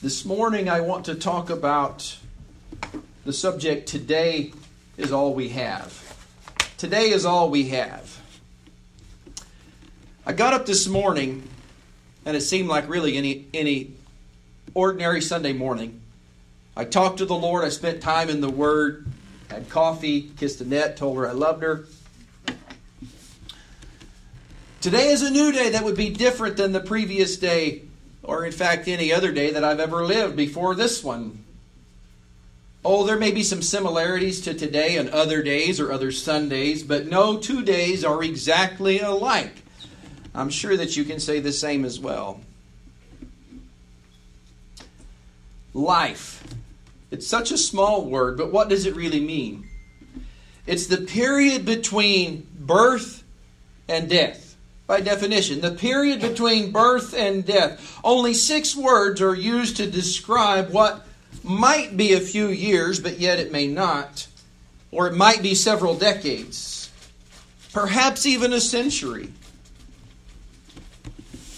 [0.00, 2.16] This morning, I want to talk about
[3.24, 4.52] the subject today
[4.96, 6.16] is all we have.
[6.76, 8.22] Today is all we have.
[10.24, 11.48] I got up this morning,
[12.24, 13.90] and it seemed like really any, any
[14.72, 16.00] ordinary Sunday morning.
[16.76, 19.04] I talked to the Lord, I spent time in the Word,
[19.50, 21.86] had coffee, kissed Annette, told her I loved her.
[24.80, 27.87] Today is a new day that would be different than the previous day
[28.28, 31.44] or in fact any other day that I've ever lived before this one.
[32.84, 37.06] Oh, there may be some similarities to today and other days or other Sundays, but
[37.06, 39.54] no two days are exactly alike.
[40.34, 42.40] I'm sure that you can say the same as well.
[45.72, 46.44] Life.
[47.10, 49.66] It's such a small word, but what does it really mean?
[50.66, 53.24] It's the period between birth
[53.88, 54.47] and death
[54.88, 55.60] by definition.
[55.60, 58.00] The period between birth and death.
[58.02, 61.06] Only six words are used to describe what
[61.44, 64.26] might be a few years, but yet it may not.
[64.90, 66.90] Or it might be several decades.
[67.72, 69.30] Perhaps even a century.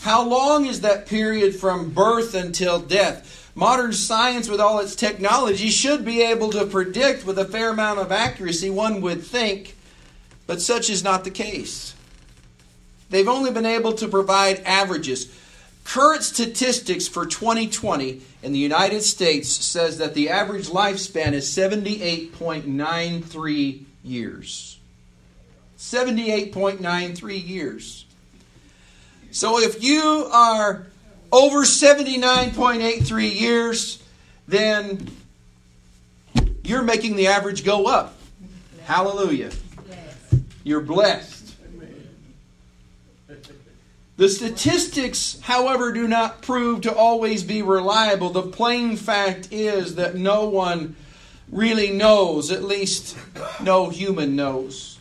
[0.03, 3.53] How long is that period from birth until death?
[3.55, 8.01] Modern science, with all its technology, should be able to predict with a fair amount
[8.01, 9.77] of accuracy, one would think,
[10.49, 11.95] but such is not the case.
[13.11, 15.29] They've only been able to provide averages.
[15.85, 23.85] Current statistics for 2020 in the United States says that the average lifespan is 78.93
[24.05, 24.79] years.
[25.79, 28.05] 78.93 years.
[29.33, 30.87] So if you are
[31.33, 34.03] over 79.83 years,
[34.47, 35.11] then
[36.63, 38.15] you're making the average go up.
[38.85, 39.51] Hallelujah.
[40.65, 41.40] You're blessed.
[44.21, 48.29] The statistics, however, do not prove to always be reliable.
[48.29, 50.95] The plain fact is that no one
[51.51, 53.17] really knows, at least
[53.63, 54.99] no human knows.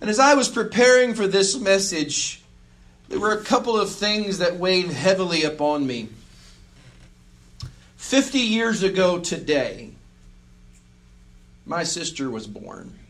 [0.00, 2.40] And as I was preparing for this message,
[3.08, 6.08] there were a couple of things that weighed heavily upon me.
[7.96, 9.90] 50 years ago today,
[11.66, 13.00] my sister was born.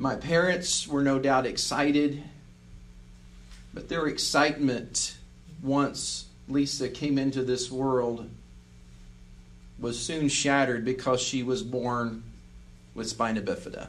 [0.00, 2.22] My parents were no doubt excited,
[3.74, 5.16] but their excitement
[5.60, 8.30] once Lisa came into this world
[9.76, 12.22] was soon shattered because she was born
[12.94, 13.88] with spina bifida.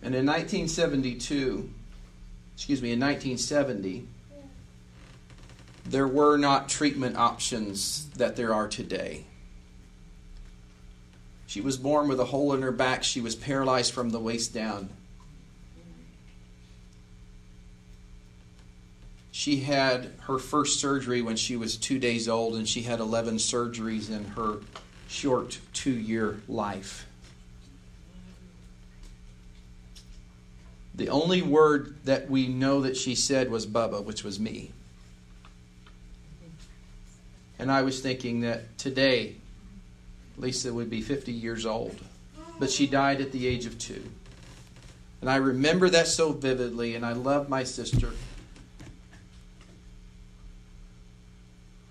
[0.00, 1.70] And in 1972,
[2.54, 4.06] excuse me, in 1970,
[5.84, 9.26] there were not treatment options that there are today.
[11.48, 13.02] She was born with a hole in her back.
[13.02, 14.90] She was paralyzed from the waist down.
[19.32, 23.36] She had her first surgery when she was two days old, and she had 11
[23.36, 24.58] surgeries in her
[25.08, 27.06] short two year life.
[30.94, 34.72] The only word that we know that she said was Bubba, which was me.
[37.58, 39.36] And I was thinking that today
[40.38, 41.98] Lisa would be 50 years old,
[42.58, 44.02] but she died at the age of two.
[45.20, 48.12] And I remember that so vividly, and I love my sister.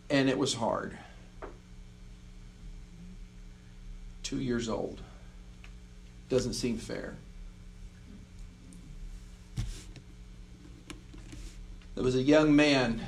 [0.09, 0.97] And it was hard.
[4.23, 5.01] Two years old.
[6.29, 7.15] Doesn't seem fair.
[11.95, 13.01] There was a young man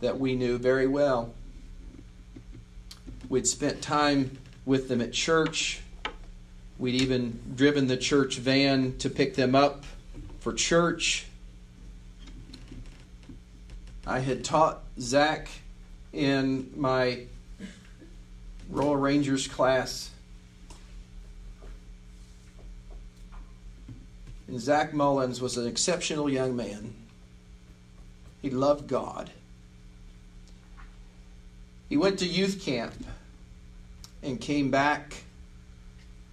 [0.00, 1.34] that we knew very well.
[3.28, 5.80] We'd spent time with them at church.
[6.78, 9.84] We'd even driven the church van to pick them up
[10.38, 11.26] for church.
[14.06, 15.48] I had taught Zach
[16.12, 17.24] in my
[18.70, 20.10] Royal Rangers class.
[24.46, 26.94] And Zach Mullins was an exceptional young man.
[28.40, 29.32] He loved God.
[31.88, 32.94] He went to youth camp
[34.26, 35.14] and came back,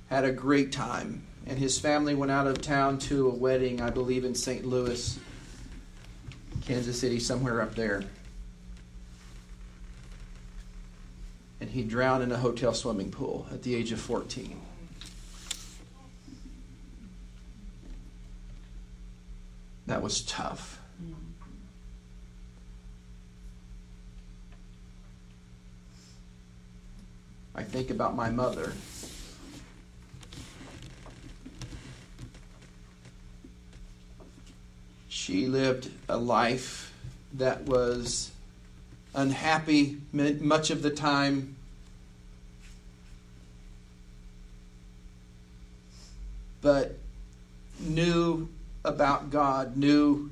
[0.09, 1.23] had a great time.
[1.45, 4.65] And his family went out of town to a wedding, I believe, in St.
[4.65, 5.19] Louis,
[6.65, 8.03] Kansas City, somewhere up there.
[11.59, 14.59] And he drowned in a hotel swimming pool at the age of 14.
[19.87, 20.79] That was tough.
[27.63, 28.73] I think about my mother.
[35.07, 36.93] She lived a life
[37.35, 38.31] that was
[39.15, 41.55] unhappy much of the time.
[46.59, 46.97] But
[47.79, 48.49] knew
[48.83, 50.31] about God, knew,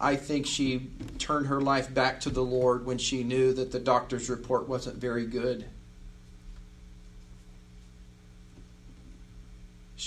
[0.00, 0.88] I think she
[1.18, 4.98] turned her life back to the Lord when she knew that the doctor's report wasn't
[4.98, 5.64] very good.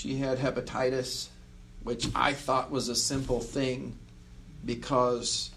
[0.02, 1.28] She had hepatitis,
[1.84, 3.96] which I thought was a simple thing
[4.64, 5.52] because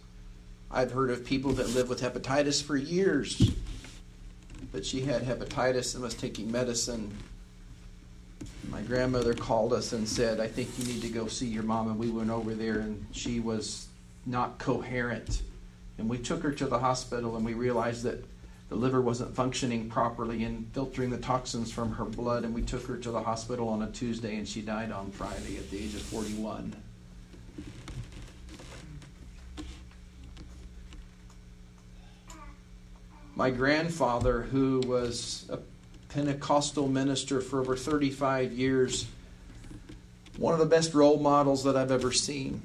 [0.69, 3.53] I've heard of people that live with hepatitis for years.
[4.71, 7.17] But she had hepatitis and was taking medicine.
[8.69, 11.87] My grandmother called us and said, I think you need to go see your mom.
[11.87, 13.87] And we went over there, and she was
[14.27, 15.41] not coherent.
[15.97, 18.23] And we took her to the hospital, and we realized that
[18.69, 22.43] the liver wasn't functioning properly and filtering the toxins from her blood.
[22.43, 25.57] And we took her to the hospital on a Tuesday, and she died on Friday
[25.57, 26.75] at the age of 41.
[33.35, 35.59] My grandfather, who was a
[36.09, 39.05] Pentecostal minister for over 35 years,
[40.37, 42.61] one of the best role models that I've ever seen.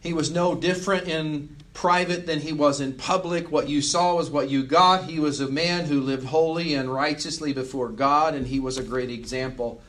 [0.00, 3.50] He was no different in private than he was in public.
[3.50, 5.04] What you saw was what you got.
[5.04, 8.82] He was a man who lived holy and righteously before God, and he was a
[8.82, 9.82] great example.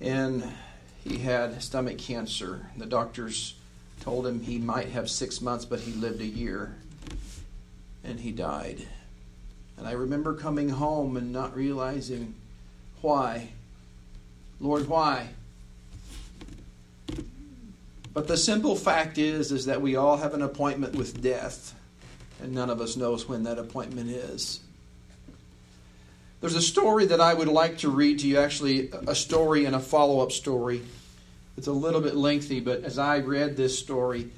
[0.00, 0.44] And
[1.04, 2.66] he had stomach cancer.
[2.76, 3.54] The doctors
[4.00, 6.76] told him he might have six months, but he lived a year.
[8.04, 8.86] And he died.
[9.76, 12.34] And I remember coming home and not realizing
[13.00, 13.50] why.
[14.60, 15.28] Lord, why?
[18.12, 21.74] But the simple fact is is that we all have an appointment with death,
[22.42, 24.60] and none of us knows when that appointment is.
[26.40, 29.74] There's a story that I would like to read to you, actually, a story and
[29.74, 30.82] a follow up story.
[31.56, 34.30] It's a little bit lengthy, but as I read this story,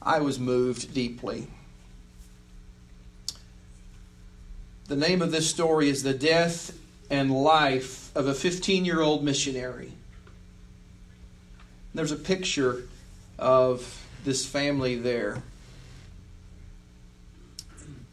[0.00, 1.48] I was moved deeply.
[4.88, 6.78] The name of this story is The Death
[7.10, 9.92] and Life of a 15 year old missionary.
[11.94, 12.84] There's a picture
[13.38, 15.42] of this family there.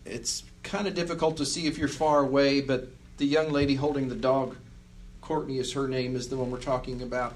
[0.05, 4.09] It's kind of difficult to see if you're far away, but the young lady holding
[4.09, 4.55] the dog,
[5.21, 7.35] Courtney is her name, is the one we're talking about.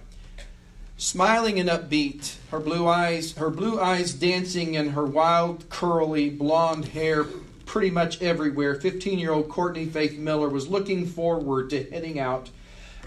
[0.97, 6.85] Smiling and upbeat, her blue eyes, her blue eyes dancing and her wild, curly, blonde
[6.89, 7.25] hair
[7.65, 8.75] pretty much everywhere.
[8.75, 12.49] 15-year-old Courtney Faith Miller was looking forward to heading out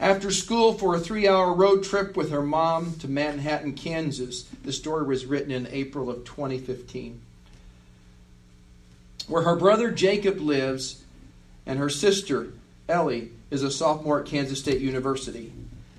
[0.00, 4.42] after school for a three hour road trip with her mom to Manhattan, Kansas.
[4.64, 7.20] The story was written in April of 2015.
[9.28, 11.02] Where her brother Jacob lives
[11.64, 12.48] and her sister
[12.88, 15.52] Ellie is a sophomore at Kansas State University.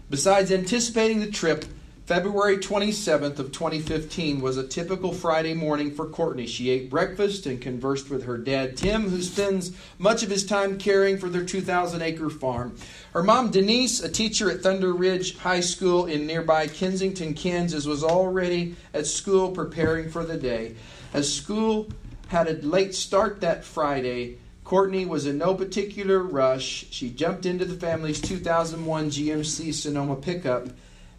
[0.09, 1.65] Besides anticipating the trip,
[2.07, 6.47] February 27th of 2015 was a typical Friday morning for Courtney.
[6.47, 10.77] She ate breakfast and conversed with her dad Tim, who spends much of his time
[10.77, 12.77] caring for their 2,000 acre farm.
[13.11, 18.05] Her mom Denise, a teacher at Thunder Ridge High School in nearby Kensington, Kansas, was
[18.05, 20.77] already at school preparing for the day.
[21.13, 21.89] As school
[22.29, 26.85] had a late start that Friday, Courtney was in no particular rush.
[26.89, 30.69] She jumped into the family's 2001 GMC Sonoma pickup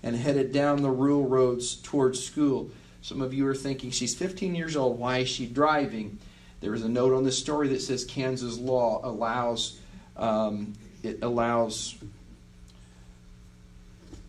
[0.03, 2.71] and headed down the rural roads towards school.
[3.03, 4.99] Some of you are thinking, she's 15 years old.
[4.99, 6.19] Why is she driving?
[6.61, 9.79] There is a note on this story that says Kansas law allows
[10.17, 11.95] um, it allows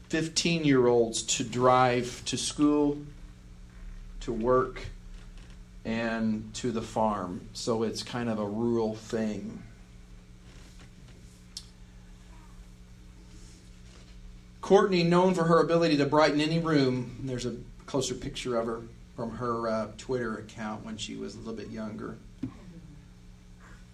[0.10, 2.98] 15 year olds to drive to school,
[4.22, 4.82] to work,
[5.86, 7.42] and to the farm.
[7.54, 9.64] So it's kind of a rural thing.
[14.70, 17.56] Courtney, known for her ability to brighten any room, there's a
[17.88, 18.82] closer picture of her
[19.16, 22.20] from her uh, Twitter account when she was a little bit younger.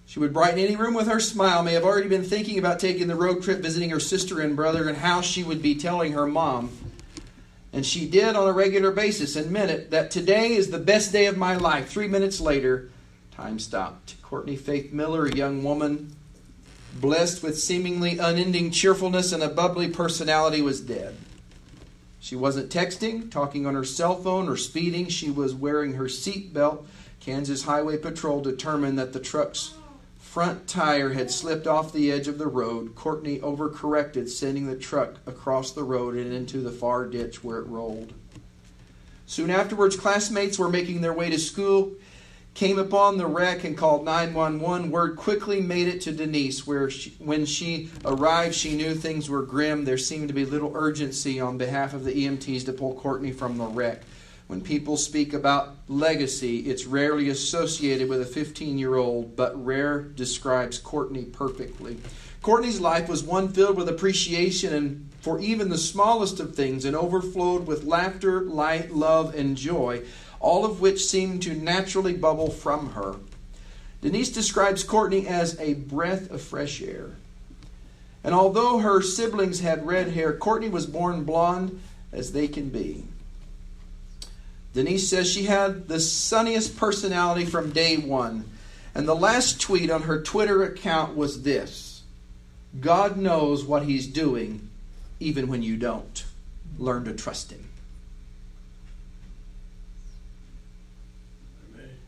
[0.05, 3.08] She would brighten any room with her smile, may have already been thinking about taking
[3.08, 6.27] the road trip, visiting her sister and brother, and how she would be telling her
[6.27, 6.72] mom.
[7.72, 11.13] And she did on a regular basis and meant it that today is the best
[11.13, 11.88] day of my life.
[11.88, 12.89] Three minutes later,
[13.32, 14.22] time stopped.
[14.22, 16.17] Courtney Faith Miller, a young woman
[16.96, 21.16] blessed with seemingly unending cheerfulness and a bubbly personality, was dead.
[22.20, 25.10] She wasn't texting, talking on her cell phone, or speeding.
[25.10, 26.88] She was wearing her seat belt.
[27.20, 29.75] Kansas Highway Patrol determined that the truck's
[30.18, 32.96] front tire had slipped off the edge of the road.
[32.96, 37.68] Courtney overcorrected, sending the truck across the road and into the far ditch where it
[37.68, 38.14] rolled.
[39.28, 41.94] Soon afterwards, classmates were making their way to school.
[42.55, 44.89] Came upon the wreck and called 911.
[44.89, 49.43] Word quickly made it to Denise, where she, when she arrived, she knew things were
[49.43, 49.83] grim.
[49.83, 53.57] There seemed to be little urgency on behalf of the EMTs to pull Courtney from
[53.57, 54.01] the wreck.
[54.47, 60.01] When people speak about legacy, it's rarely associated with a 15 year old, but rare
[60.01, 61.97] describes Courtney perfectly.
[62.41, 66.95] Courtney's life was one filled with appreciation and for even the smallest of things and
[66.95, 70.03] overflowed with laughter, light, love, and joy
[70.46, 73.16] all of which seemed to naturally bubble from her.
[74.04, 77.16] Denise describes Courtney as a breath of fresh air.
[78.24, 83.06] And although her siblings had red hair, Courtney was born blonde as they can be.
[84.75, 88.46] Denise says she had the sunniest personality from day one.
[88.94, 92.04] And the last tweet on her Twitter account was this
[92.80, 94.70] God knows what He's doing,
[95.20, 96.24] even when you don't.
[96.78, 97.64] Learn to trust Him.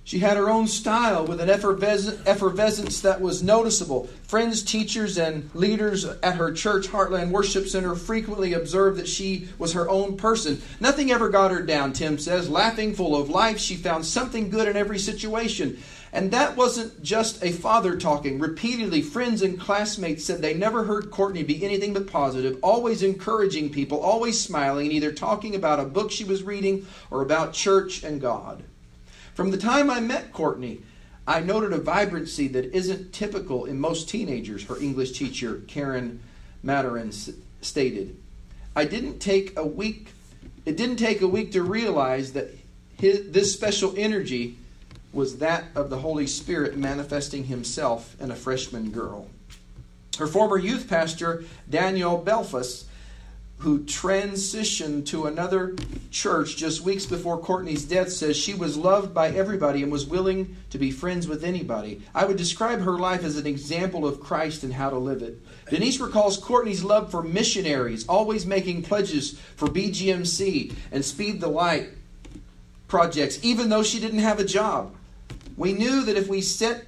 [0.07, 4.07] She had her own style with an effervescence that was noticeable.
[4.23, 9.73] Friends, teachers, and leaders at her church, Heartland Worship Center, frequently observed that she was
[9.73, 10.61] her own person.
[10.79, 12.49] Nothing ever got her down, Tim says.
[12.49, 15.77] Laughing, full of life, she found something good in every situation.
[16.13, 18.39] And that wasn't just a father talking.
[18.39, 23.71] Repeatedly, friends and classmates said they never heard Courtney be anything but positive, always encouraging
[23.71, 28.03] people, always smiling, and either talking about a book she was reading or about church
[28.03, 28.63] and God.
[29.37, 30.81] From the time I met Courtney,
[31.27, 36.21] I noted a vibrancy that isn't typical in most teenagers, her English teacher, Karen
[36.65, 37.13] Matarin,
[37.61, 38.17] stated.
[38.75, 40.07] I didn't take a week,
[40.65, 42.49] it didn't take a week to realize that
[42.97, 44.57] his, this special energy
[45.13, 49.29] was that of the Holy Spirit manifesting himself in a freshman girl.
[50.17, 52.85] Her former youth pastor, Daniel Belfus,
[53.59, 55.75] who transitioned to another
[56.11, 60.55] church just weeks before Courtney's death, says she was loved by everybody and was willing
[60.69, 62.01] to be friends with anybody.
[62.13, 65.39] I would describe her life as an example of Christ and how to live it.
[65.69, 71.89] Denise recalls Courtney's love for missionaries, always making pledges for BGMC and Speed the Light
[72.87, 74.95] projects, even though she didn't have a job.
[75.57, 76.85] We knew that if we set,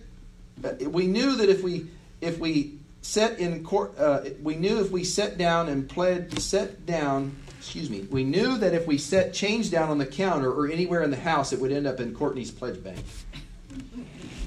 [0.81, 1.87] we knew that if we
[2.21, 6.85] if we set in court, uh, we knew if we set down and pled, set
[6.85, 10.67] down, excuse me, we knew that if we set change down on the counter or
[10.67, 12.99] anywhere in the house, it would end up in Courtney's pledge bank.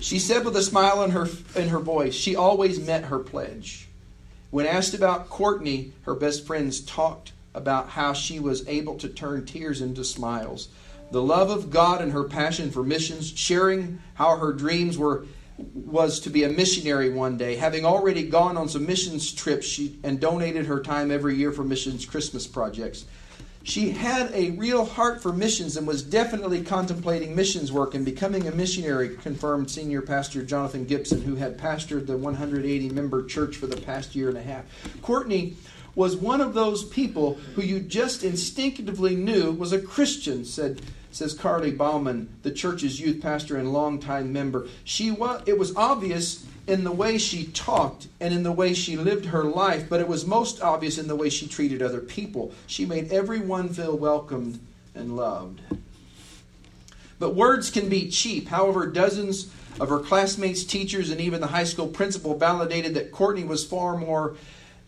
[0.01, 3.89] She said with a smile in her in her voice, she always met her pledge.
[4.51, 9.47] When asked about Courtney, her best friends talked about how she was able to turn
[9.47, 10.69] tears into smiles.
[11.11, 15.27] The love of God and her passion for missions, sharing how her dreams were
[15.75, 17.57] was to be a missionary one day.
[17.57, 21.65] Having already gone on some missions trips she, and donated her time every year for
[21.65, 23.05] missions Christmas projects,
[23.65, 28.49] she had a real heart for missions and was definitely contemplating missions work and becoming
[28.49, 33.69] a missionary, confirmed senior pastor Jonathan Gibson, who had pastored the 180 member church for
[33.69, 34.65] the past year and a half.
[35.01, 35.57] Courtney
[35.95, 40.81] was one of those people who you just instinctively knew was a Christian, said
[41.11, 44.67] says Carly Bauman, the church's youth pastor and longtime member.
[44.85, 48.97] She was, it was obvious in the way she talked and in the way she
[48.97, 52.53] lived her life, but it was most obvious in the way she treated other people.
[52.67, 54.59] She made everyone feel welcomed
[54.95, 55.61] and loved.
[57.19, 58.49] But words can be cheap.
[58.49, 63.45] However, dozens of her classmates, teachers, and even the high school principal validated that Courtney
[63.45, 64.35] was far more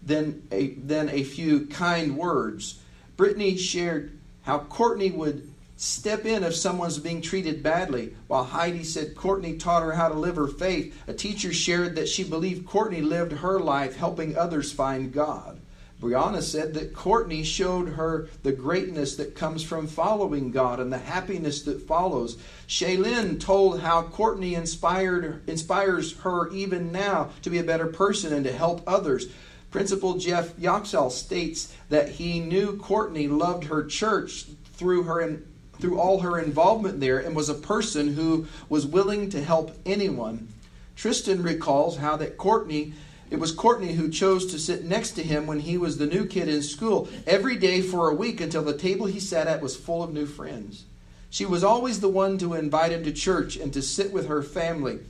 [0.05, 2.81] than a, than a few kind words.
[3.17, 8.15] Brittany shared how Courtney would step in if someone's being treated badly.
[8.27, 12.09] While Heidi said Courtney taught her how to live her faith, a teacher shared that
[12.09, 15.61] she believed Courtney lived her life helping others find God.
[16.01, 20.99] Brianna said that Courtney showed her the greatness that comes from following God and the
[20.99, 22.37] happiness that follows.
[22.69, 28.45] Shaylin told how Courtney inspired inspires her even now to be a better person and
[28.45, 29.29] to help others.
[29.75, 35.41] Principal Jeff Yoxall states that he knew Courtney loved her church through her
[35.81, 40.47] through all her involvement there and was a person who was willing to help anyone.
[40.95, 42.93] Tristan recalls how that Courtney
[43.33, 46.25] it was Courtney who chose to sit next to him when he was the new
[46.25, 49.75] kid in school every day for a week until the table he sat at was
[49.75, 50.85] full of new friends.
[51.31, 54.41] She was always the one to invite him to church and to sit with her
[54.41, 55.01] family.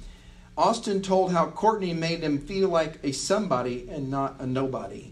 [0.57, 5.11] Austin told how Courtney made him feel like a somebody and not a nobody.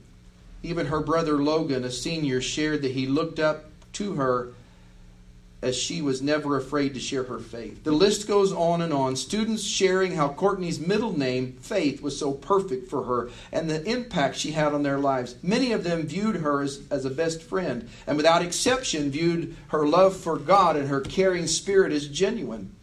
[0.62, 4.52] Even her brother Logan, a senior, shared that he looked up to her
[5.60, 7.84] as she was never afraid to share her faith.
[7.84, 9.14] The list goes on and on.
[9.14, 14.36] Students sharing how Courtney's middle name, Faith, was so perfect for her and the impact
[14.36, 15.36] she had on their lives.
[15.42, 19.86] Many of them viewed her as, as a best friend, and without exception, viewed her
[19.86, 22.74] love for God and her caring spirit as genuine.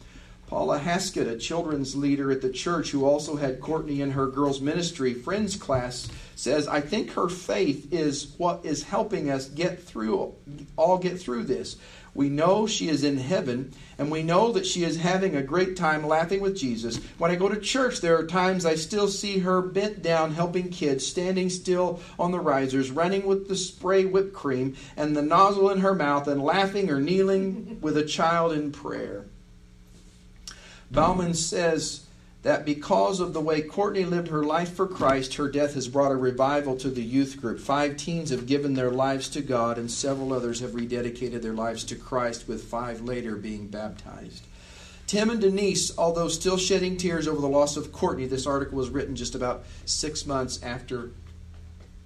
[0.50, 4.62] Paula Haskett, a children's leader at the church who also had Courtney in her girls'
[4.62, 10.34] ministry friends class, says, I think her faith is what is helping us get through,
[10.76, 11.78] all get through this.
[12.16, 15.78] We know she is in heaven, and we know that she is having a great
[15.78, 16.98] time laughing with Jesus.
[17.20, 20.70] When I go to church, there are times I still see her bent down helping
[20.70, 25.70] kids, standing still on the risers, running with the spray whipped cream and the nozzle
[25.70, 29.28] in her mouth, and laughing or kneeling with a child in prayer.
[30.92, 32.06] Bauman says,
[32.42, 36.12] that because of the way Courtney lived her life for Christ, her death has brought
[36.12, 37.60] a revival to the youth group.
[37.60, 41.84] Five teens have given their lives to God, and several others have rededicated their lives
[41.86, 44.46] to Christ, with five later being baptized.
[45.06, 48.90] Tim and Denise, although still shedding tears over the loss of Courtney, this article was
[48.90, 51.12] written just about six months after,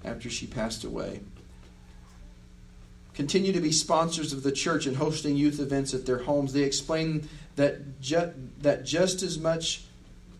[0.04, 1.20] after she passed away.
[3.14, 6.54] Continue to be sponsors of the church and hosting youth events at their homes.
[6.54, 9.84] They explain that, ju- that just as much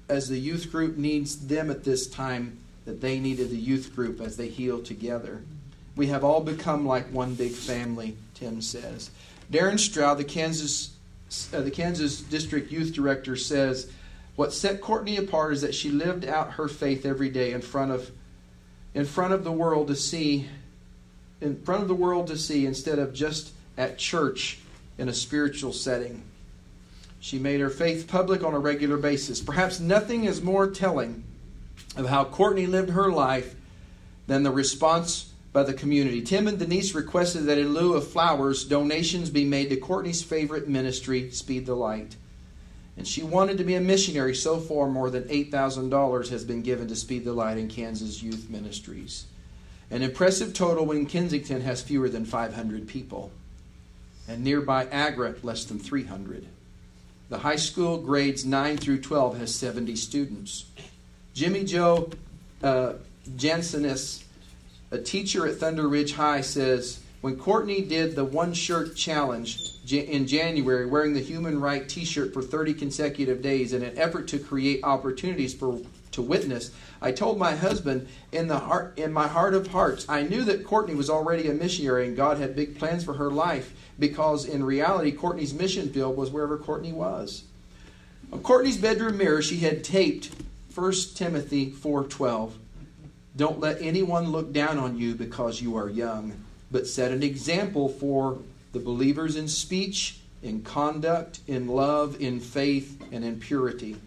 [0.10, 4.20] as the youth group needs them at this time, that they needed the youth group
[4.20, 5.42] as they heal together.
[5.96, 9.12] We have all become like one big family, Tim says.
[9.52, 10.96] Darren Stroud, the Kansas,
[11.54, 13.92] uh, the Kansas District Youth Director, says,
[14.36, 17.92] What set Courtney apart is that she lived out her faith every day in front
[17.92, 18.12] of,
[18.94, 20.48] in front of the world to see,
[21.40, 24.60] in front of the world to see, instead of just at church
[24.98, 26.24] in a spiritual setting.
[27.24, 29.40] She made her faith public on a regular basis.
[29.40, 31.24] Perhaps nothing is more telling
[31.96, 33.56] of how Courtney lived her life
[34.28, 36.22] than the response by the community.
[36.22, 40.68] Tim and Denise requested that in lieu of flowers, donations be made to Courtney's favorite
[40.68, 42.18] ministry, Speed the Light.
[42.98, 44.36] And she wanted to be a missionary.
[44.36, 48.50] So far, more than $8,000 has been given to Speed the Light in Kansas Youth
[48.50, 49.28] Ministries.
[49.90, 53.32] An impressive total when Kensington has fewer than 500 people,
[54.28, 56.48] and nearby Agra, less than 300.
[57.34, 60.66] The high school grades 9 through 12 has 70 students.
[61.34, 62.12] Jimmy Joe
[62.62, 62.94] uh,
[64.92, 69.58] a teacher at Thunder Ridge High, says when Courtney did the one shirt challenge
[69.92, 74.28] in January, wearing the Human Right t shirt for 30 consecutive days in an effort
[74.28, 75.82] to create opportunities for
[76.12, 76.70] to witness,
[77.02, 80.68] I told my husband in the heart in my heart of hearts, I knew that
[80.68, 84.64] Courtney was already a missionary and God had big plans for her life because in
[84.64, 87.44] reality Courtney's mission field was wherever Courtney was.
[88.32, 90.32] On Courtney's bedroom mirror she had taped
[90.74, 92.54] 1 Timothy 4:12.
[93.36, 96.34] Don't let anyone look down on you because you are young,
[96.72, 98.40] but set an example for
[98.74, 103.98] the believers in speech, in conduct, in love, in faith, and in purity.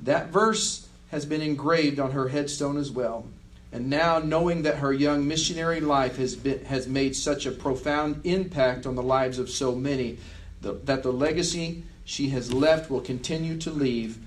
[0.00, 3.26] That verse has been engraved on her headstone as well.
[3.70, 8.22] And now, knowing that her young missionary life has, been, has made such a profound
[8.24, 10.18] impact on the lives of so many,
[10.62, 14.18] the, that the legacy she has left will continue to leave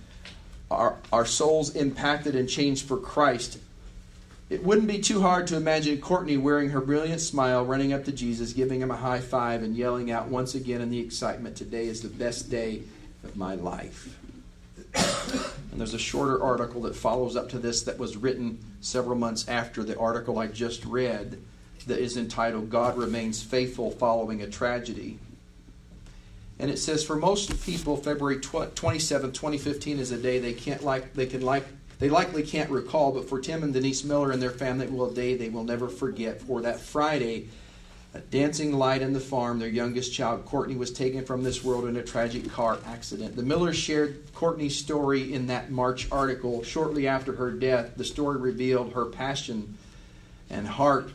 [0.69, 3.57] our, our souls impacted and changed for Christ.
[4.49, 8.11] It wouldn't be too hard to imagine Courtney wearing her brilliant smile, running up to
[8.11, 11.87] Jesus, giving him a high five, and yelling out once again in the excitement, Today
[11.87, 12.83] is the best day
[13.23, 14.17] of my life.
[14.93, 19.47] And there's a shorter article that follows up to this that was written several months
[19.47, 21.41] after the article I just read
[21.87, 25.17] that is entitled God Remains Faithful Following a Tragedy.
[26.59, 31.13] And it says for most people February 27, 2015 is a day they can't like
[31.13, 31.65] they can like
[32.01, 35.11] they likely can't recall, but for Tim and Denise Miller and their family, it will
[35.11, 36.41] a day they will never forget.
[36.41, 37.49] For that Friday,
[38.13, 41.85] a dancing light in the farm, their youngest child, Courtney, was taken from this world
[41.85, 43.35] in a tragic car accident.
[43.35, 46.61] The Millers shared Courtney's story in that March article.
[46.63, 49.77] Shortly after her death, the story revealed her passion
[50.49, 51.11] and heart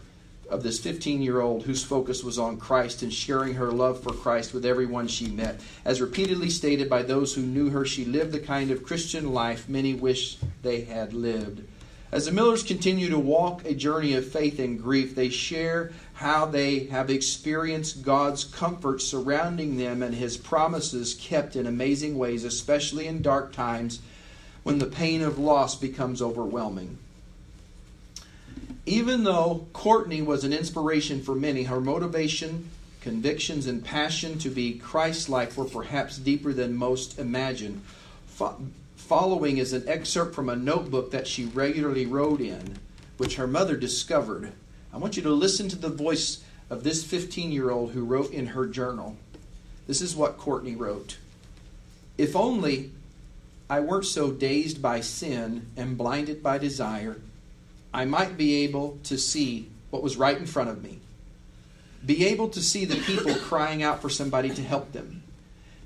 [0.48, 4.12] of this 15 year old whose focus was on Christ and sharing her love for
[4.12, 5.61] Christ with everyone she met.
[5.85, 9.68] As repeatedly stated by those who knew her, she lived the kind of Christian life
[9.68, 11.62] many wish they had lived.
[12.12, 16.46] As the Millers continue to walk a journey of faith and grief, they share how
[16.46, 23.07] they have experienced God's comfort surrounding them and His promises kept in amazing ways, especially
[23.07, 24.00] in dark times
[24.62, 26.98] when the pain of loss becomes overwhelming.
[28.85, 34.79] Even though Courtney was an inspiration for many, her motivation, convictions, and passion to be
[34.79, 37.83] Christ like were perhaps deeper than most imagine
[38.96, 42.76] following is an excerpt from a notebook that she regularly wrote in,
[43.16, 44.52] which her mother discovered.
[44.96, 48.32] I want you to listen to the voice of this 15 year old who wrote
[48.32, 49.18] in her journal.
[49.87, 51.18] This is what Courtney wrote
[52.16, 52.92] If only
[53.68, 57.20] I weren't so dazed by sin and blinded by desire,
[57.92, 61.00] I might be able to see what was right in front of me.
[62.06, 65.22] Be able to see the people crying out for somebody to help them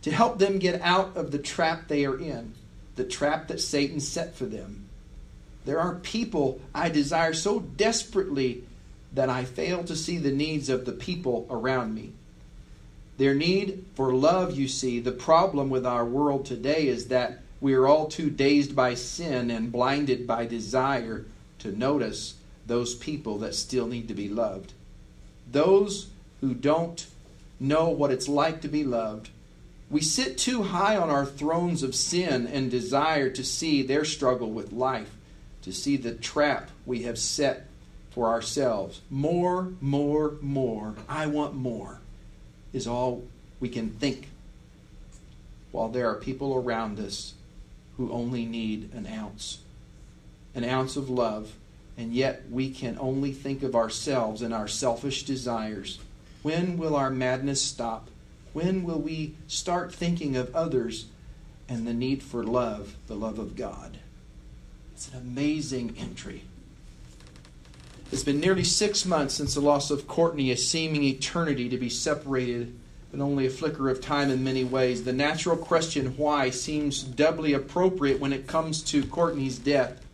[0.03, 2.55] to help them get out of the trap they are in,
[2.95, 4.89] the trap that Satan set for them.
[5.65, 8.63] There are people I desire so desperately
[9.13, 12.13] that I fail to see the needs of the people around me.
[13.19, 17.75] Their need for love, you see, the problem with our world today is that we
[17.75, 21.27] are all too dazed by sin and blinded by desire
[21.59, 22.35] to notice
[22.67, 24.73] those people that still need to be loved.
[25.51, 26.09] Those
[26.41, 27.07] who don't
[27.59, 29.29] know what it's like to be loved.
[29.91, 34.51] We sit too high on our thrones of sin and desire to see their struggle
[34.51, 35.11] with life,
[35.63, 37.67] to see the trap we have set
[38.11, 39.01] for ourselves.
[39.11, 40.95] More, more, more.
[41.09, 42.01] I want more
[42.73, 43.25] is all
[43.59, 44.29] we can think.
[45.73, 47.35] While there are people around us
[47.97, 49.59] who only need an ounce,
[50.55, 51.53] an ounce of love,
[51.97, 55.99] and yet we can only think of ourselves and our selfish desires.
[56.43, 58.09] When will our madness stop?
[58.53, 61.07] When will we start thinking of others
[61.69, 63.99] and the need for love, the love of God?
[64.95, 66.43] It's an amazing entry.
[68.13, 71.89] It's been nearly six months since the loss of Courtney, a seeming eternity to be
[71.89, 72.77] separated,
[73.13, 75.05] but only a flicker of time in many ways.
[75.05, 80.05] The natural question, why, seems doubly appropriate when it comes to Courtney's death.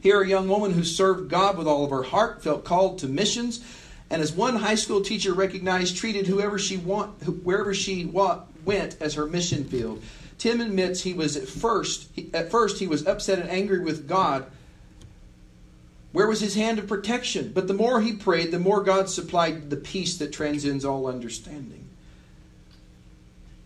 [0.00, 3.06] Here, a young woman who served God with all of her heart, felt called to
[3.06, 3.64] missions,
[4.10, 9.14] and as one high school teacher recognized, treated whoever she want, wherever she went as
[9.14, 10.02] her mission field.
[10.38, 14.46] Tim admits he was at first, at first he was upset and angry with God
[16.14, 17.50] where was his hand of protection?
[17.52, 21.88] But the more he prayed, the more God supplied the peace that transcends all understanding.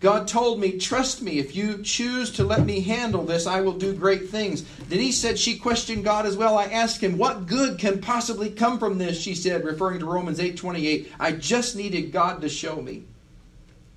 [0.01, 3.75] God told me, Trust me, if you choose to let me handle this, I will
[3.75, 4.63] do great things.
[4.89, 6.57] Denise said she questioned God as well.
[6.57, 9.21] I asked him, What good can possibly come from this?
[9.21, 11.13] She said, referring to Romans 8 28.
[11.21, 13.03] I just needed God to show me.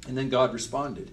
[0.09, 1.09] And then God responded.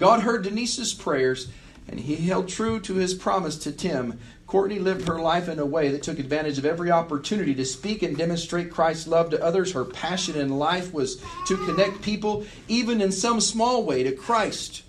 [0.00, 1.46] God heard Denise's prayers,
[1.88, 4.18] and he held true to his promise to Tim
[4.52, 8.02] Courtney lived her life in a way that took advantage of every opportunity to speak
[8.02, 9.72] and demonstrate Christ's love to others.
[9.72, 14.82] Her passion in life was to connect people, even in some small way, to Christ.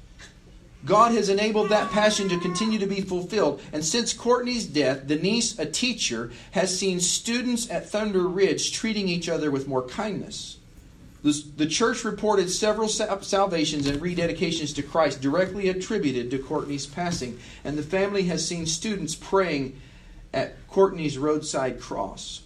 [0.83, 3.61] God has enabled that passion to continue to be fulfilled.
[3.71, 9.29] And since Courtney's death, Denise, a teacher, has seen students at Thunder Ridge treating each
[9.29, 10.57] other with more kindness.
[11.23, 17.77] The church reported several salvations and rededications to Christ directly attributed to Courtney's passing, and
[17.77, 19.79] the family has seen students praying
[20.33, 22.41] at Courtney's roadside cross.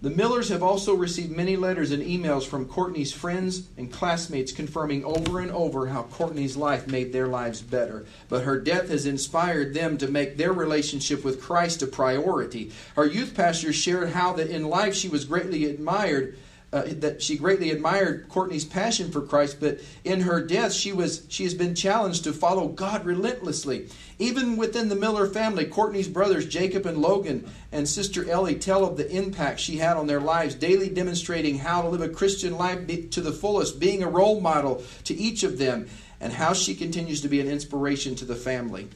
[0.00, 5.04] The Millers have also received many letters and emails from Courtney's friends and classmates confirming
[5.04, 8.06] over and over how Courtney's life made their lives better.
[8.28, 12.70] But her death has inspired them to make their relationship with Christ a priority.
[12.94, 16.38] Her youth pastor shared how that in life she was greatly admired
[16.70, 21.24] uh, that she greatly admired Courtney's passion for Christ, but in her death, she was
[21.28, 23.88] she has been challenged to follow God relentlessly.
[24.18, 28.98] Even within the Miller family, Courtney's brothers Jacob and Logan and sister Ellie tell of
[28.98, 32.86] the impact she had on their lives, daily demonstrating how to live a Christian life
[33.10, 35.88] to the fullest, being a role model to each of them,
[36.20, 38.88] and how she continues to be an inspiration to the family.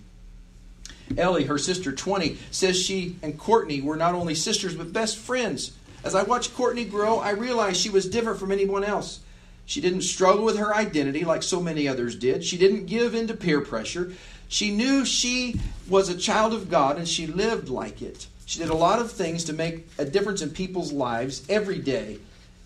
[1.17, 5.73] Ellie, her sister 20, says she and Courtney were not only sisters but best friends.
[6.05, 9.21] As I watched Courtney grow, I realized she was different from anyone else.
[9.67, 12.45] She didn't struggle with her identity like so many others did.
[12.45, 14.13] She didn't give in to peer pressure.
[14.49, 18.27] She knew she was a child of God and she lived like it.
[18.47, 22.19] She did a lot of things to make a difference in people's lives every day.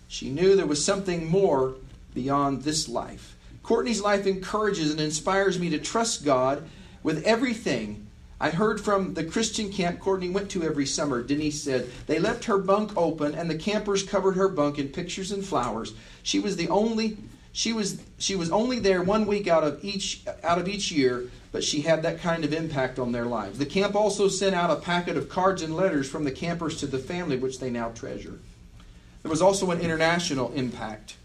[0.07, 1.75] She knew there was something more
[2.13, 3.35] beyond this life.
[3.61, 6.67] Courtney's life encourages and inspires me to trust God
[7.03, 8.06] with everything
[8.39, 11.23] I heard from the Christian camp Courtney went to every summer.
[11.23, 15.31] Denise said they left her bunk open and the campers covered her bunk in pictures
[15.31, 15.93] and flowers.
[16.21, 17.17] She was the only
[17.51, 21.31] she was she was only there one week out of each out of each year,
[21.51, 23.57] but she had that kind of impact on their lives.
[23.57, 26.87] The camp also sent out a packet of cards and letters from the campers to
[26.87, 28.37] the family which they now treasure.
[29.23, 31.15] There was also an international impact.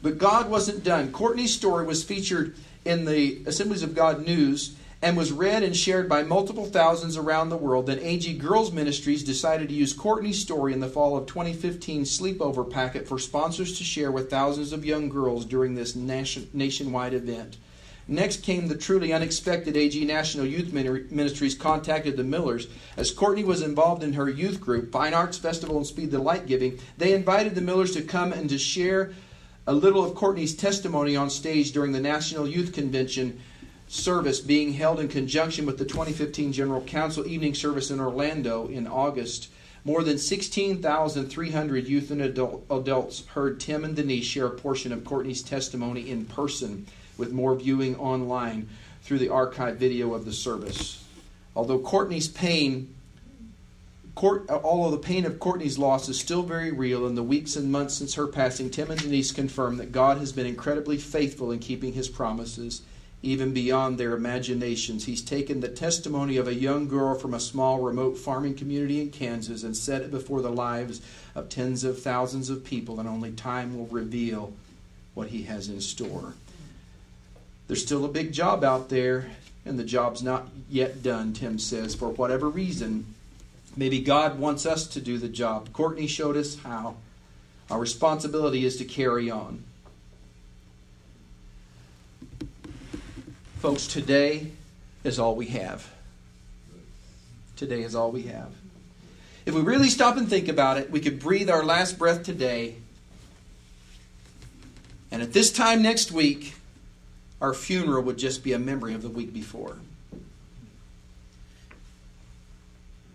[0.00, 1.10] But God wasn't done.
[1.10, 6.08] Courtney's story was featured in the Assemblies of God news and was read and shared
[6.08, 10.72] by multiple thousands around the world, then AG Girls Ministries decided to use Courtney's story
[10.72, 15.10] in the fall of 2015 sleepover packet for sponsors to share with thousands of young
[15.10, 17.58] girls during this nation, nationwide event.
[18.08, 22.68] Next came the truly unexpected AG National Youth Ministries contacted the Millers.
[22.96, 26.46] As Courtney was involved in her youth group, Fine Arts Festival and Speed the Light
[26.46, 29.12] Giving, they invited the Millers to come and to share
[29.66, 33.38] a little of Courtney's testimony on stage during the National Youth Convention
[33.88, 38.86] service being held in conjunction with the 2015 General Council evening service in Orlando in
[38.86, 39.50] August.
[39.84, 45.04] More than 16,300 youth and adult, adults heard Tim and Denise share a portion of
[45.04, 46.86] Courtney's testimony in person,
[47.18, 48.68] with more viewing online
[49.02, 51.04] through the archive video of the service.
[51.54, 52.94] Although Courtney's pain,
[54.14, 57.70] Court, although the pain of Courtney's loss is still very real, in the weeks and
[57.70, 61.58] months since her passing, Tim and Denise confirm that God has been incredibly faithful in
[61.58, 62.82] keeping His promises
[63.24, 65.06] even beyond their imaginations.
[65.06, 69.10] He's taken the testimony of a young girl from a small remote farming community in
[69.10, 71.00] Kansas and set it before the lives
[71.34, 74.52] of tens of thousands of people, and only time will reveal
[75.14, 76.34] what he has in store.
[77.66, 79.30] There's still a big job out there,
[79.64, 83.06] and the job's not yet done, Tim says, for whatever reason.
[83.76, 85.72] Maybe God wants us to do the job.
[85.72, 86.96] Courtney showed us how.
[87.70, 89.64] Our responsibility is to carry on.
[93.64, 94.48] Folks, today
[95.04, 95.90] is all we have.
[97.56, 98.52] Today is all we have.
[99.46, 102.74] If we really stop and think about it, we could breathe our last breath today.
[105.10, 106.56] And at this time next week,
[107.40, 109.78] our funeral would just be a memory of the week before.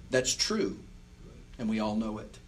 [0.10, 0.80] That's true,
[1.60, 2.40] and we all know it.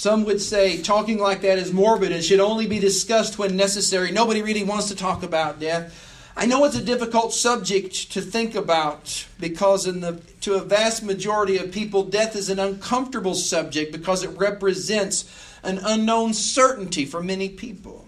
[0.00, 4.10] Some would say talking like that is morbid and should only be discussed when necessary.
[4.10, 6.32] Nobody really wants to talk about death.
[6.34, 11.02] I know it's a difficult subject to think about because in the to a vast
[11.02, 15.30] majority of people death is an uncomfortable subject because it represents
[15.62, 18.06] an unknown certainty for many people.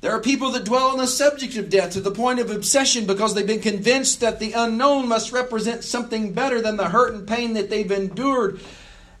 [0.00, 3.04] There are people that dwell on the subject of death to the point of obsession
[3.04, 7.28] because they've been convinced that the unknown must represent something better than the hurt and
[7.28, 8.58] pain that they've endured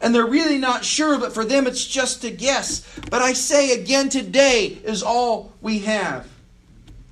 [0.00, 2.86] and they're really not sure, but for them it's just a guess.
[3.10, 6.28] But I say again, today is all we have.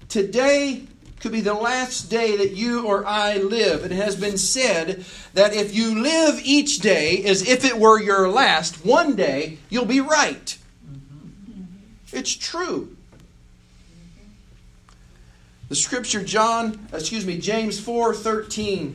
[0.08, 0.86] Today
[1.20, 3.84] could be the last day that you or I live.
[3.84, 8.28] It has been said that if you live each day as if it were your
[8.28, 10.58] last, one day you'll be right.
[12.12, 12.94] It's true.
[15.68, 18.94] The scripture John, excuse me, James 4:13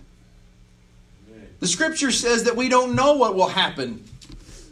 [1.61, 4.03] The scripture says that we don't know what will happen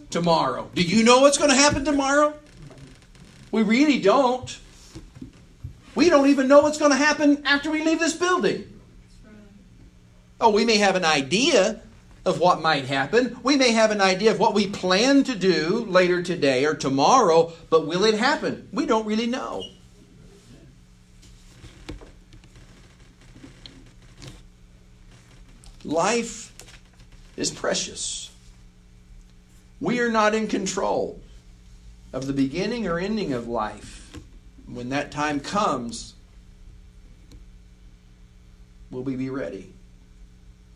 [0.10, 0.69] tomorrow.
[0.73, 2.34] Do you know what's going to happen tomorrow?
[3.52, 4.60] We really don't.
[5.93, 8.80] We don't even know what's going to happen after we leave this building.
[10.41, 11.80] Oh, we may have an idea
[12.25, 13.38] of what might happen.
[13.43, 17.54] We may have an idea of what we plan to do later today or tomorrow,
[17.69, 18.67] but will it happen?
[18.71, 19.63] We don't really know.
[25.84, 26.49] Life
[27.39, 28.30] is precious.
[29.80, 31.21] We are not in control
[32.12, 34.12] of the beginning or ending of life.
[34.65, 36.13] When that time comes,
[38.91, 39.73] will we be ready?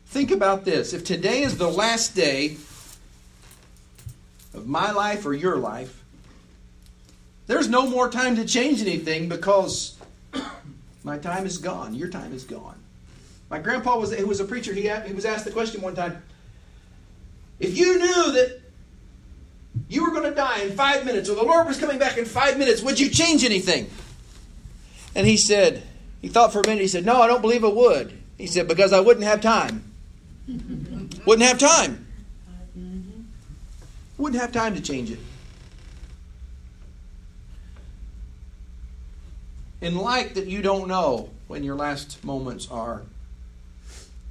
[0.07, 0.93] Think about this.
[0.93, 2.57] If today is the last day
[4.53, 6.01] of my life or your life,
[7.45, 9.97] there's no more time to change anything because
[11.03, 11.93] my time is gone.
[11.93, 12.79] Your time is gone.
[13.49, 16.23] My grandpa was, who was a preacher, he, he was asked the question one time
[17.63, 18.61] if you knew that
[19.87, 22.25] you were going to die in five minutes or the Lord was coming back in
[22.25, 23.89] five minutes, would you change anything?
[25.15, 25.83] And he said,
[26.21, 28.17] he thought for a minute, he said, No, I don't believe I would.
[28.37, 29.83] He said, Because I wouldn't have time.
[31.25, 32.05] wouldn't have time.
[34.17, 35.19] Wouldn't have time to change it.
[39.81, 43.01] In light that you don't know when your last moments are,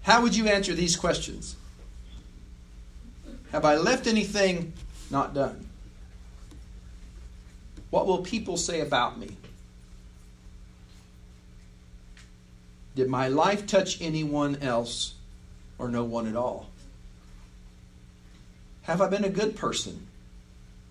[0.02, 1.56] how would you answer these questions?
[3.52, 4.72] Have I left anything
[5.10, 5.68] not done?
[7.90, 9.36] What will people say about me?
[12.94, 15.14] Did my life touch anyone else
[15.78, 16.70] or no one at all?
[18.82, 20.06] Have I been a good person?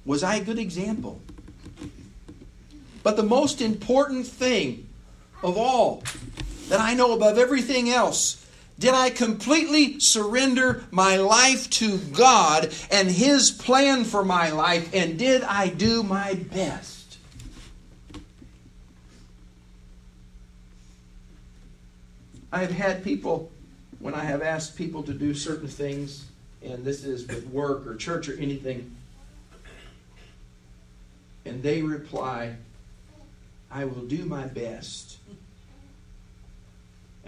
[0.05, 1.19] Was I a good example?
[3.01, 4.87] But the most important thing
[5.41, 6.03] of all
[6.69, 8.45] that I know above everything else
[8.81, 14.89] did I completely surrender my life to God and His plan for my life?
[14.93, 17.19] And did I do my best?
[22.51, 23.51] I have had people,
[23.99, 26.25] when I have asked people to do certain things,
[26.63, 28.95] and this is with work or church or anything,
[31.45, 32.55] and they reply,
[33.69, 35.17] I will do my best.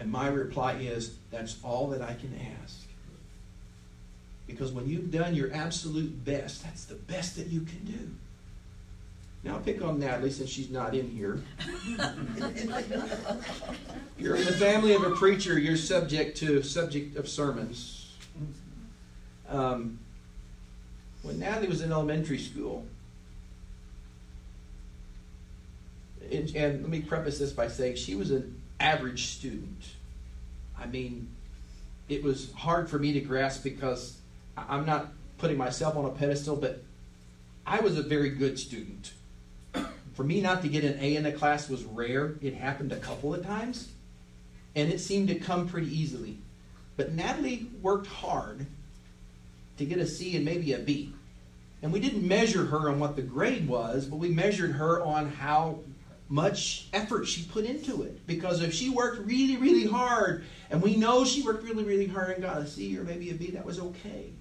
[0.03, 2.81] And my reply is, that's all that I can ask.
[4.45, 8.09] Because when you've done your absolute best, that's the best that you can do.
[9.43, 11.41] Now, I'll pick on Natalie since she's not in here.
[14.17, 18.11] you're in the family of a preacher, you're subject to subject of sermons.
[19.47, 19.99] Um,
[21.21, 22.85] when Natalie was in elementary school,
[26.29, 29.81] and, and let me preface this by saying she was an average student.
[30.77, 31.29] I mean,
[32.09, 34.17] it was hard for me to grasp because
[34.57, 36.83] I'm not putting myself on a pedestal, but
[37.65, 39.13] I was a very good student.
[40.13, 42.35] For me not to get an A in a class was rare.
[42.41, 43.89] It happened a couple of times,
[44.75, 46.37] and it seemed to come pretty easily.
[46.97, 48.67] But Natalie worked hard
[49.77, 51.13] to get a C and maybe a B.
[51.81, 55.29] And we didn't measure her on what the grade was, but we measured her on
[55.29, 55.79] how
[56.29, 58.25] much effort she put into it.
[58.25, 62.31] Because if she worked really, really hard, and we know she worked really, really hard
[62.31, 64.31] and got a C or maybe a B, that was okay.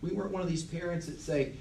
[0.00, 1.52] We weren't one of these parents that say,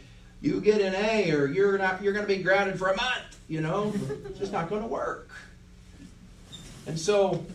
[0.42, 3.40] you get an A or you're not you're going to be grounded for a month,
[3.50, 3.94] you know?
[4.26, 5.30] It's just not going to work.
[6.88, 7.46] And so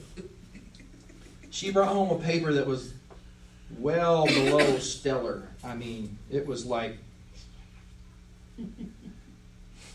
[1.50, 2.92] she brought home a paper that was
[3.78, 5.48] well below stellar.
[5.64, 6.98] I mean, it was like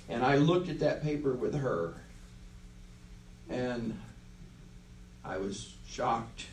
[0.10, 1.94] and I looked at that paper with her
[3.50, 3.98] and
[5.24, 6.48] I was shocked.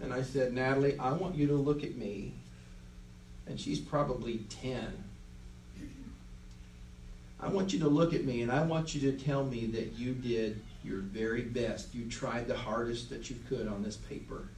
[0.00, 2.32] And I said, Natalie, I want you to look at me
[3.46, 5.04] and she's probably 10.
[7.42, 9.98] I want you to look at me and I want you to tell me that
[9.98, 11.94] you did your very best.
[11.94, 14.48] You tried the hardest that you could on this paper.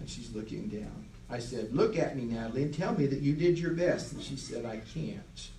[0.00, 1.06] And she's looking down.
[1.30, 4.12] I said, Look at me, Natalie, and tell me that you did your best.
[4.12, 5.50] And she said, I can't.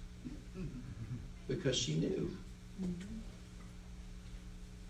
[1.49, 2.31] Because she knew.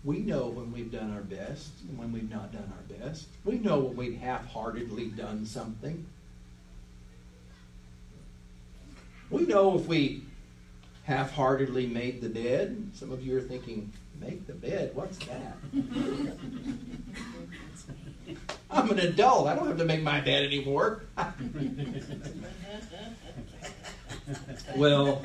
[0.03, 3.27] We know when we've done our best and when we've not done our best.
[3.45, 6.05] We know when we've half heartedly done something.
[9.29, 10.23] We know if we
[11.05, 12.91] half heartedly made the bed.
[12.93, 14.91] Some of you are thinking, make the bed?
[14.93, 15.57] What's that?
[18.69, 19.47] I'm an adult.
[19.47, 21.03] I don't have to make my bed anymore.
[24.75, 25.21] well,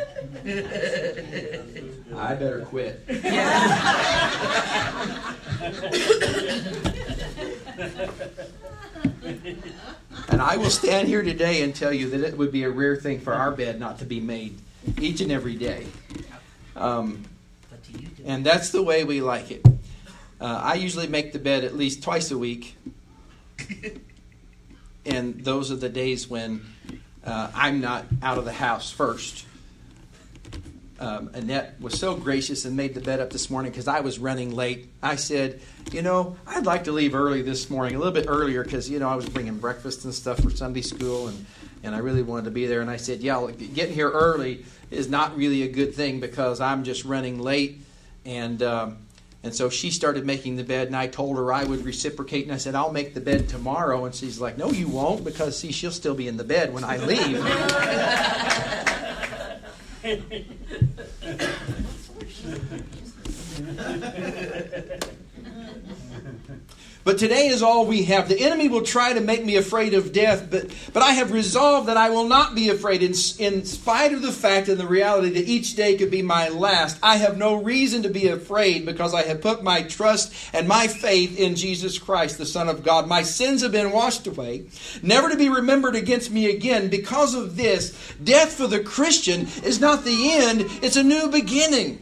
[2.16, 3.02] I better quit.
[10.28, 12.96] And I will stand here today and tell you that it would be a rare
[12.96, 14.58] thing for our bed not to be made
[15.00, 15.86] each and every day.
[16.76, 17.24] Um,
[18.24, 19.64] and that's the way we like it.
[20.40, 22.76] Uh, I usually make the bed at least twice a week.
[25.06, 26.64] and those are the days when
[27.24, 29.46] uh, I'm not out of the house first
[31.00, 34.18] um, Annette was so gracious and made the bed up this morning because I was
[34.18, 34.88] running late.
[35.02, 35.60] I said,
[35.92, 38.98] you know, I'd like to leave early this morning, a little bit earlier because, you
[38.98, 41.46] know, I was bringing breakfast and stuff for Sunday school and,
[41.82, 42.80] and I really wanted to be there.
[42.80, 46.84] And I said, yeah, getting here early is not really a good thing because I'm
[46.84, 47.82] just running late.
[48.24, 48.98] And, um,
[49.44, 52.44] and so she started making the bed, and I told her I would reciprocate.
[52.44, 54.06] And I said, I'll make the bed tomorrow.
[54.06, 56.82] And she's like, No, you won't, because see, she'll still be in the bed when
[56.82, 57.44] I leave.
[67.04, 68.30] But today is all we have.
[68.30, 71.88] The enemy will try to make me afraid of death, but, but I have resolved
[71.88, 75.28] that I will not be afraid in, in spite of the fact and the reality
[75.28, 76.98] that each day could be my last.
[77.02, 80.86] I have no reason to be afraid because I have put my trust and my
[80.88, 83.06] faith in Jesus Christ, the Son of God.
[83.06, 84.64] My sins have been washed away,
[85.02, 86.88] never to be remembered against me again.
[86.88, 92.00] Because of this, death for the Christian is not the end, it's a new beginning.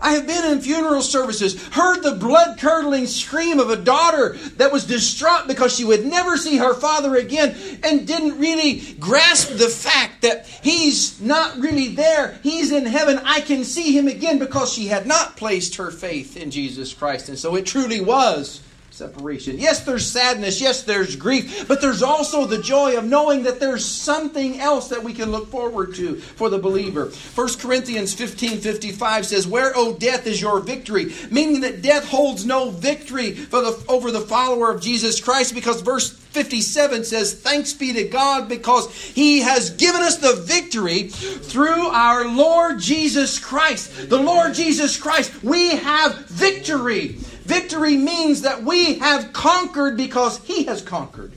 [0.00, 4.72] I have been in funeral services, heard the blood curdling scream of a daughter that
[4.72, 9.68] was distraught because she would never see her father again and didn't really grasp the
[9.68, 12.38] fact that he's not really there.
[12.42, 13.20] He's in heaven.
[13.24, 17.28] I can see him again because she had not placed her faith in Jesus Christ.
[17.28, 18.62] And so it truly was
[18.98, 19.58] separation.
[19.58, 20.60] Yes, there's sadness.
[20.60, 21.66] Yes, there's grief.
[21.68, 25.48] But there's also the joy of knowing that there's something else that we can look
[25.48, 27.06] forward to for the believer.
[27.06, 31.12] 1 Corinthians 15 55 says, Where, O death, is your victory?
[31.30, 35.80] Meaning that death holds no victory for the, over the follower of Jesus Christ because
[35.80, 41.86] verse 57 says, Thanks be to God because He has given us the victory through
[41.88, 44.10] our Lord Jesus Christ.
[44.10, 47.18] The Lord Jesus Christ, we have victory.
[47.48, 51.32] Victory means that we have conquered because He has conquered.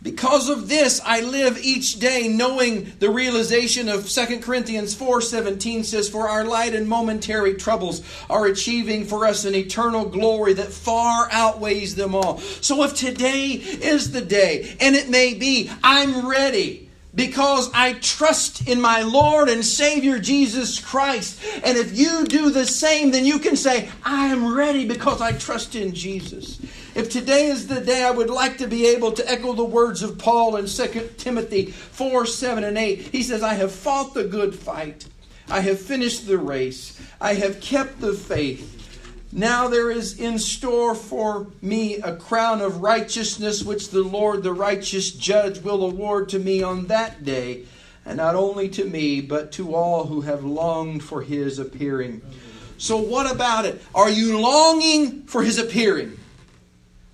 [0.00, 6.08] Because of this, I live each day knowing the realization of 2 Corinthians 4:17 says,
[6.08, 8.00] "For our light and momentary troubles
[8.30, 13.52] are achieving for us an eternal glory that far outweighs them all." So if today
[13.52, 16.83] is the day, and it may be, I'm ready
[17.14, 21.40] because I trust in my Lord and Savior Jesus Christ.
[21.62, 25.32] And if you do the same, then you can say, I am ready because I
[25.32, 26.60] trust in Jesus.
[26.94, 30.02] If today is the day, I would like to be able to echo the words
[30.02, 32.98] of Paul in 2 Timothy 4 7 and 8.
[32.98, 35.06] He says, I have fought the good fight,
[35.48, 38.83] I have finished the race, I have kept the faith.
[39.36, 44.52] Now there is in store for me a crown of righteousness, which the Lord, the
[44.52, 47.64] righteous judge, will award to me on that day,
[48.06, 52.22] and not only to me, but to all who have longed for his appearing.
[52.78, 53.82] So, what about it?
[53.92, 56.16] Are you longing for his appearing?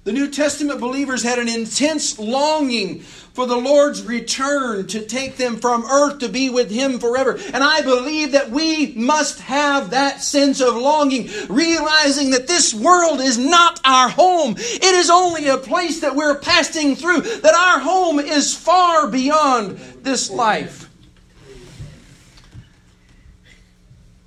[0.03, 5.57] The New Testament believers had an intense longing for the Lord's return to take them
[5.57, 7.39] from earth to be with Him forever.
[7.53, 13.21] And I believe that we must have that sense of longing, realizing that this world
[13.21, 14.55] is not our home.
[14.57, 19.77] It is only a place that we're passing through, that our home is far beyond
[20.03, 20.89] this life.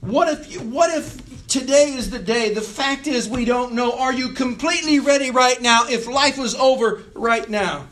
[0.01, 2.53] What if, what if Today is the day.
[2.53, 3.97] The fact is, we don't know.
[3.99, 7.87] Are you completely ready right now if life was over right now?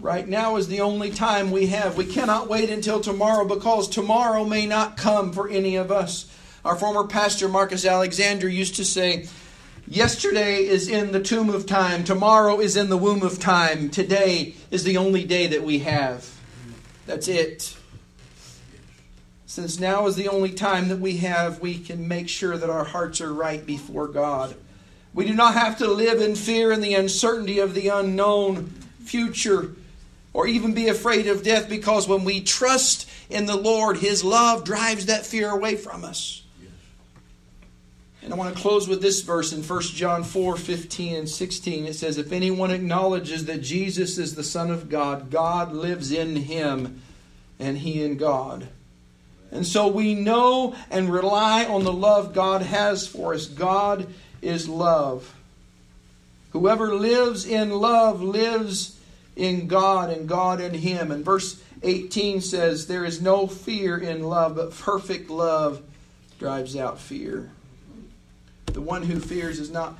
[0.00, 1.96] Right now is the only time we have.
[1.96, 6.30] We cannot wait until tomorrow because tomorrow may not come for any of us.
[6.64, 9.26] Our former pastor, Marcus Alexander, used to say,
[9.88, 14.54] Yesterday is in the tomb of time, tomorrow is in the womb of time, today
[14.70, 16.30] is the only day that we have.
[17.06, 17.74] That's it.
[19.48, 22.84] Since now is the only time that we have, we can make sure that our
[22.84, 24.54] hearts are right before God.
[25.14, 28.66] We do not have to live in fear and the uncertainty of the unknown
[29.00, 29.74] future
[30.34, 34.64] or even be afraid of death because when we trust in the Lord, His love
[34.64, 36.42] drives that fear away from us.
[38.22, 41.86] And I want to close with this verse in 1 John 4 15 and 16.
[41.86, 46.36] It says, If anyone acknowledges that Jesus is the Son of God, God lives in
[46.36, 47.00] him,
[47.58, 48.68] and he in God.
[49.50, 53.46] And so we know and rely on the love God has for us.
[53.46, 54.06] God
[54.42, 55.34] is love.
[56.50, 58.98] Whoever lives in love lives
[59.36, 61.10] in God and God in him.
[61.10, 65.82] And verse 18 says, There is no fear in love, but perfect love
[66.38, 67.50] drives out fear.
[68.78, 69.98] The one who fears is not,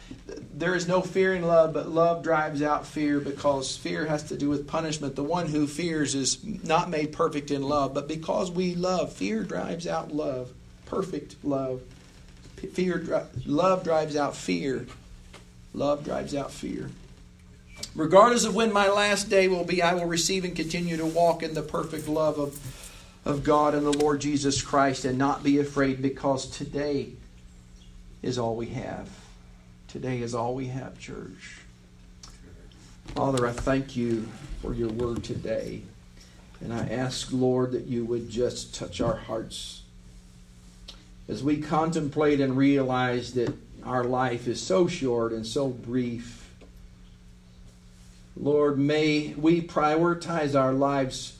[0.54, 4.36] there is no fear in love, but love drives out fear because fear has to
[4.36, 5.16] do with punishment.
[5.16, 9.42] The one who fears is not made perfect in love, but because we love, fear
[9.42, 10.52] drives out love,
[10.86, 11.82] perfect love.
[12.72, 14.86] Fear, love drives out fear.
[15.74, 16.88] Love drives out fear.
[17.96, 21.42] Regardless of when my last day will be, I will receive and continue to walk
[21.42, 25.58] in the perfect love of, of God and the Lord Jesus Christ and not be
[25.58, 27.14] afraid because today
[28.22, 29.08] is all we have.
[29.88, 31.60] Today is all we have, church.
[33.14, 34.28] Father, I thank you
[34.60, 35.82] for your word today.
[36.60, 39.82] And I ask, Lord, that you would just touch our hearts
[41.28, 43.54] as we contemplate and realize that
[43.84, 46.50] our life is so short and so brief.
[48.36, 51.38] Lord, may we prioritize our lives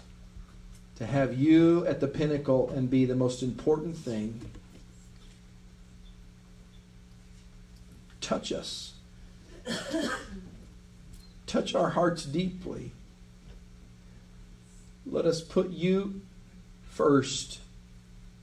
[0.97, 4.41] to have you at the pinnacle and be the most important thing.
[8.29, 8.93] Touch us.
[11.47, 12.93] touch our hearts deeply.
[15.07, 16.21] Let us put you
[16.91, 17.61] first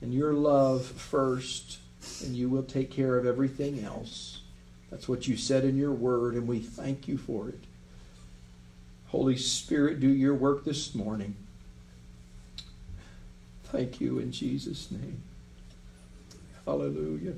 [0.01, 1.77] and your love first,
[2.23, 4.41] and you will take care of everything else.
[4.89, 7.59] That's what you said in your word, and we thank you for it.
[9.07, 11.35] Holy Spirit, do your work this morning.
[13.65, 15.21] Thank you in Jesus' name.
[16.65, 17.35] Hallelujah.